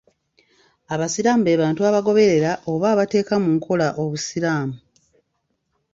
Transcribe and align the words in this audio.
Abasiraamu 0.93 1.43
be 1.45 1.59
bantu 1.61 1.81
abagoberera 1.89 2.51
oba 2.71 2.87
abateeka 2.93 3.33
mu 3.43 3.49
nkola 3.57 3.87
obusiraamu. 4.01 4.77